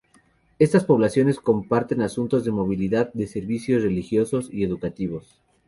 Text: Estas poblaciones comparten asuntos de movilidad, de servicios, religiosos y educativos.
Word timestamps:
Estas 0.57 0.83
poblaciones 0.83 1.39
comparten 1.39 2.01
asuntos 2.01 2.43
de 2.43 2.49
movilidad, 2.49 3.13
de 3.13 3.27
servicios, 3.27 3.83
religiosos 3.83 4.49
y 4.51 4.63
educativos. 4.63 5.39